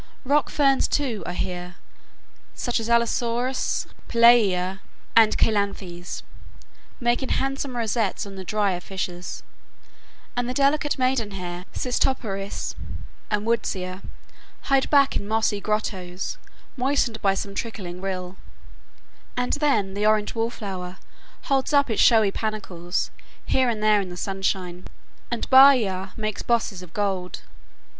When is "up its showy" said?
21.73-22.31